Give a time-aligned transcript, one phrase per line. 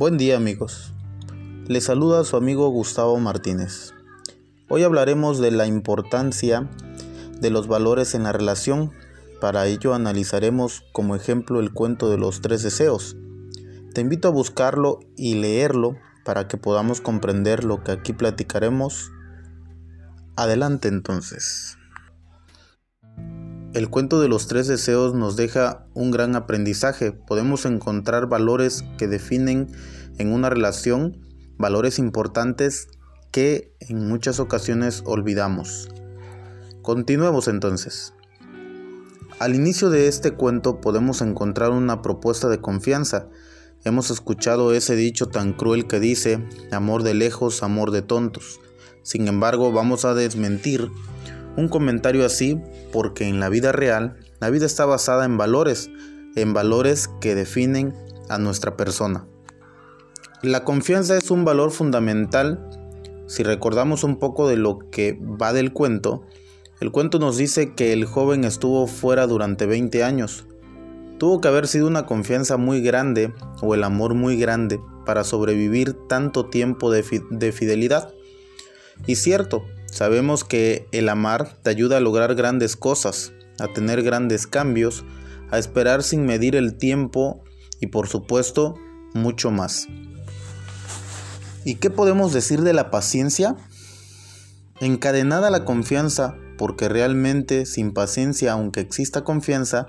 [0.00, 0.94] Buen día amigos.
[1.66, 3.92] Les saluda su amigo Gustavo Martínez.
[4.70, 6.70] Hoy hablaremos de la importancia
[7.38, 8.92] de los valores en la relación.
[9.42, 13.18] Para ello analizaremos como ejemplo el cuento de los tres deseos.
[13.92, 19.12] Te invito a buscarlo y leerlo para que podamos comprender lo que aquí platicaremos.
[20.34, 21.76] Adelante entonces.
[23.72, 27.12] El cuento de los tres deseos nos deja un gran aprendizaje.
[27.12, 29.68] Podemos encontrar valores que definen
[30.18, 31.18] en una relación,
[31.56, 32.88] valores importantes
[33.30, 35.88] que en muchas ocasiones olvidamos.
[36.82, 38.12] Continuemos entonces.
[39.38, 43.28] Al inicio de este cuento podemos encontrar una propuesta de confianza.
[43.84, 48.58] Hemos escuchado ese dicho tan cruel que dice, amor de lejos, amor de tontos.
[49.02, 50.90] Sin embargo, vamos a desmentir
[51.56, 52.60] un comentario así
[52.92, 55.90] porque en la vida real la vida está basada en valores,
[56.36, 57.94] en valores que definen
[58.28, 59.26] a nuestra persona.
[60.42, 62.66] La confianza es un valor fundamental.
[63.26, 66.22] Si recordamos un poco de lo que va del cuento,
[66.80, 70.46] el cuento nos dice que el joven estuvo fuera durante 20 años.
[71.18, 75.92] Tuvo que haber sido una confianza muy grande o el amor muy grande para sobrevivir
[76.08, 78.14] tanto tiempo de, de fidelidad.
[79.06, 84.46] Y cierto, Sabemos que el amar te ayuda a lograr grandes cosas, a tener grandes
[84.46, 85.04] cambios,
[85.50, 87.42] a esperar sin medir el tiempo
[87.80, 88.76] y por supuesto
[89.14, 89.88] mucho más.
[91.64, 93.56] ¿Y qué podemos decir de la paciencia?
[94.80, 99.88] Encadenada la confianza, porque realmente sin paciencia, aunque exista confianza,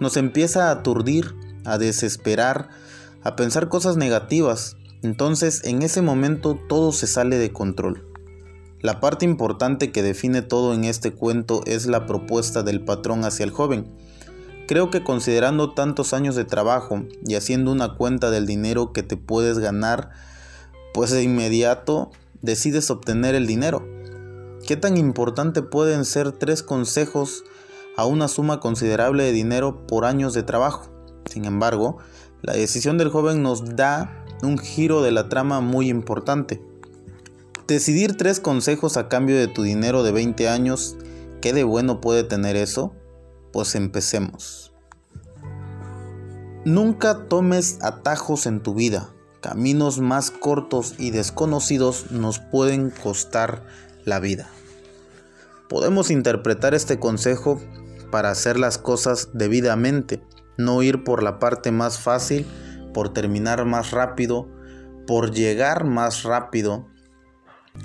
[0.00, 1.34] nos empieza a aturdir,
[1.64, 2.70] a desesperar,
[3.22, 4.76] a pensar cosas negativas.
[5.02, 8.05] Entonces en ese momento todo se sale de control.
[8.86, 13.42] La parte importante que define todo en este cuento es la propuesta del patrón hacia
[13.42, 13.88] el joven.
[14.68, 19.16] Creo que considerando tantos años de trabajo y haciendo una cuenta del dinero que te
[19.16, 20.10] puedes ganar,
[20.94, 22.12] pues de inmediato
[22.42, 23.84] decides obtener el dinero.
[24.64, 27.42] ¿Qué tan importante pueden ser tres consejos
[27.96, 30.86] a una suma considerable de dinero por años de trabajo?
[31.28, 31.98] Sin embargo,
[32.40, 36.62] la decisión del joven nos da un giro de la trama muy importante.
[37.66, 40.96] Decidir tres consejos a cambio de tu dinero de 20 años,
[41.40, 42.94] ¿qué de bueno puede tener eso?
[43.52, 44.72] Pues empecemos.
[46.64, 49.10] Nunca tomes atajos en tu vida.
[49.40, 53.64] Caminos más cortos y desconocidos nos pueden costar
[54.04, 54.48] la vida.
[55.68, 57.60] Podemos interpretar este consejo
[58.12, 60.22] para hacer las cosas debidamente,
[60.56, 62.46] no ir por la parte más fácil,
[62.94, 64.48] por terminar más rápido,
[65.08, 66.86] por llegar más rápido,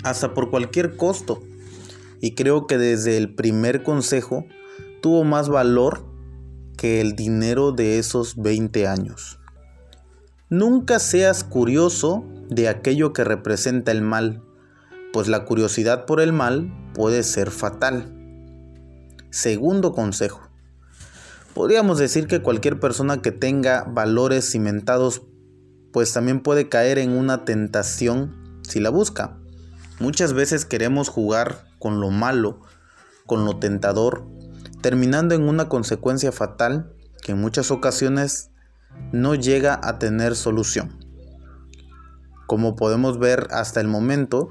[0.02, 1.42] hasta por cualquier costo.
[2.20, 4.46] Y creo que desde el primer consejo
[5.00, 6.04] tuvo más valor
[6.76, 9.38] que el dinero de esos 20 años.
[10.48, 14.42] Nunca seas curioso de aquello que representa el mal,
[15.12, 18.12] pues la curiosidad por el mal puede ser fatal.
[19.30, 20.42] Segundo consejo.
[21.54, 25.22] Podríamos decir que cualquier persona que tenga valores cimentados,
[25.92, 29.38] pues también puede caer en una tentación si la busca.
[30.02, 32.58] Muchas veces queremos jugar con lo malo,
[33.24, 34.26] con lo tentador,
[34.80, 36.92] terminando en una consecuencia fatal
[37.22, 38.50] que en muchas ocasiones
[39.12, 40.98] no llega a tener solución.
[42.48, 44.48] Como podemos ver hasta el momento,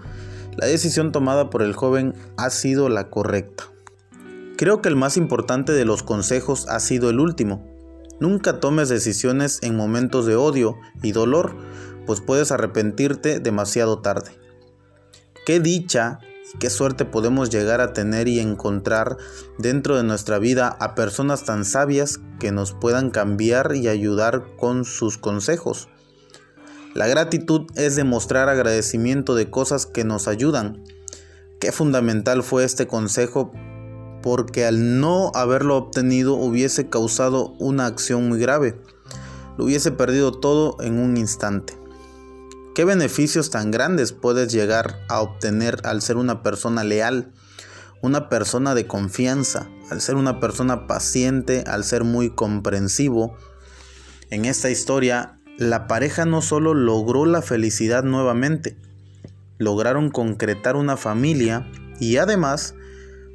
[0.55, 3.65] la decisión tomada por el joven ha sido la correcta.
[4.55, 7.67] Creo que el más importante de los consejos ha sido el último.
[8.21, 11.57] Nunca tomes decisiones en momentos de odio y dolor,
[12.05, 14.40] pues puedes arrepentirte demasiado tarde.
[15.45, 16.19] Qué dicha
[16.53, 19.17] y qué suerte podemos llegar a tener y encontrar
[19.57, 24.85] dentro de nuestra vida a personas tan sabias que nos puedan cambiar y ayudar con
[24.85, 25.89] sus consejos.
[26.93, 30.83] La gratitud es demostrar agradecimiento de cosas que nos ayudan.
[31.59, 33.51] Qué fundamental fue este consejo
[34.21, 38.79] porque al no haberlo obtenido hubiese causado una acción muy grave.
[39.57, 41.80] Lo hubiese perdido todo en un instante.
[42.81, 47.31] ¿Qué beneficios tan grandes puedes llegar a obtener al ser una persona leal,
[48.01, 53.37] una persona de confianza, al ser una persona paciente, al ser muy comprensivo?
[54.31, 58.75] En esta historia, la pareja no solo logró la felicidad nuevamente,
[59.59, 62.73] lograron concretar una familia y además,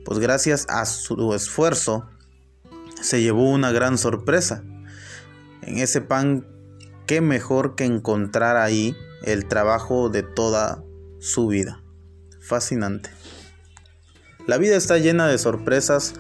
[0.05, 2.11] pues gracias a su esfuerzo,
[3.01, 4.65] se llevó una gran sorpresa.
[5.63, 6.49] En ese pan,
[7.07, 10.83] qué mejor que encontrar ahí el trabajo de toda
[11.19, 11.83] su vida.
[12.41, 13.11] Fascinante.
[14.47, 16.15] La vida está llena de sorpresas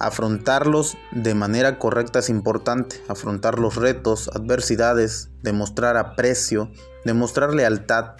[0.00, 3.04] Afrontarlos de manera correcta es importante.
[3.08, 6.72] Afrontar los retos, adversidades, demostrar aprecio,
[7.04, 8.14] demostrar lealtad,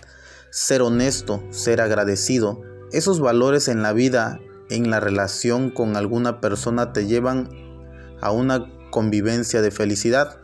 [0.50, 2.60] ser honesto, ser agradecido.
[2.92, 7.48] Esos valores en la vida, en la relación con alguna persona te llevan
[8.20, 10.38] a una convivencia de felicidad.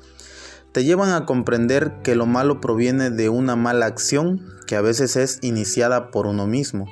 [0.77, 5.17] Te llevan a comprender que lo malo proviene de una mala acción que a veces
[5.17, 6.85] es iniciada por uno mismo.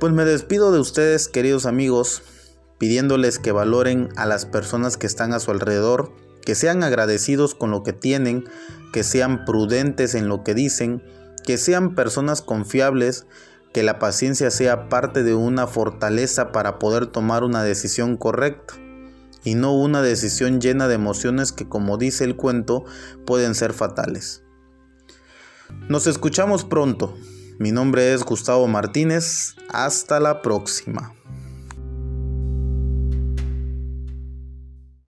[0.00, 2.22] Pues me despido de ustedes, queridos amigos,
[2.78, 6.10] pidiéndoles que valoren a las personas que están a su alrededor,
[6.44, 8.42] que sean agradecidos con lo que tienen,
[8.92, 11.00] que sean prudentes en lo que dicen,
[11.46, 13.28] que sean personas confiables,
[13.72, 18.74] que la paciencia sea parte de una fortaleza para poder tomar una decisión correcta
[19.44, 22.84] y no una decisión llena de emociones que como dice el cuento
[23.26, 24.42] pueden ser fatales.
[25.88, 27.16] Nos escuchamos pronto.
[27.58, 29.54] Mi nombre es Gustavo Martínez.
[29.68, 31.14] Hasta la próxima.